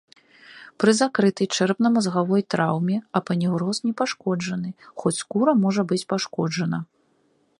Пры 0.83 0.91
закрытай 0.99 1.47
чэрапна-мазгавой 1.57 2.41
траўме 2.53 2.97
апанеўроз 3.19 3.77
не 3.87 3.93
пашкоджаны, 4.01 4.69
хоць 5.03 5.15
скура 5.23 5.51
можа 5.67 5.81
быць 5.91 6.03
пашкоджана. 6.15 6.79